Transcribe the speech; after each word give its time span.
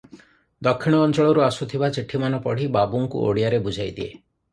ଦକ୍ଷିଣ 0.67 1.01
ଅଞ୍ଚଳରୁ 1.07 1.43
ଆସୁଥିବା 1.47 1.89
ଚିଠିମାନ 1.97 2.39
ପଢି 2.47 2.65
ବାବୁଙ୍କୁ 2.79 3.21
ଓଡିଆରେ 3.27 3.61
ବୁଝାଇ 3.69 3.93
ଦିଏ। 4.01 4.09